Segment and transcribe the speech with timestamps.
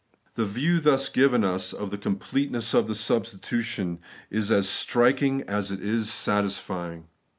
[0.33, 3.99] The view thus given us of the completeness of the substitution
[4.31, 7.05] is as striking as it is satisfying.